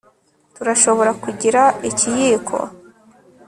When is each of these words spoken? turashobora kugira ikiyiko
turashobora 0.55 1.11
kugira 1.23 1.61
ikiyiko 1.89 2.57